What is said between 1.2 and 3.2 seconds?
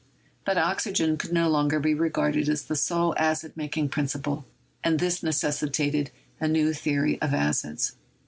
no longer be regarded as the sole